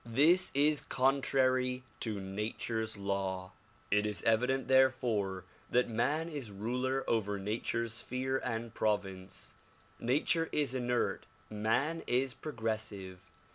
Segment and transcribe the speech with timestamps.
[0.03, 3.51] This is contrary to nature's law.
[3.91, 9.53] It is evident therefore that man is ruler over nature's sphere and province.
[9.99, 13.29] Nature is inert, man is progressive.